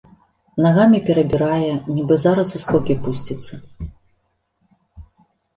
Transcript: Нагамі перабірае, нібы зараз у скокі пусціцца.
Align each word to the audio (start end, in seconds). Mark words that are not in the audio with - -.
Нагамі 0.65 0.99
перабірае, 1.09 1.73
нібы 1.97 2.15
зараз 2.25 2.47
у 2.61 2.63
скокі 2.63 2.97
пусціцца. 3.05 3.61